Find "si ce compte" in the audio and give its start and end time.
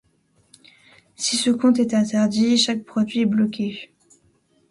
1.15-1.77